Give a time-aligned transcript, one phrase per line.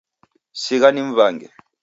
[0.61, 1.47] Sigha nimw'age